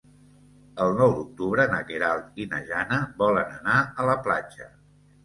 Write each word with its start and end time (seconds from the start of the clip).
El 0.85 0.93
nou 1.01 1.11
d'octubre 1.17 1.65
na 1.73 1.81
Queralt 1.89 2.39
i 2.45 2.47
na 2.53 2.63
Jana 2.71 2.97
volen 3.21 3.53
anar 3.59 3.77
a 3.97 4.07
la 4.09 4.17
platja. 4.29 4.69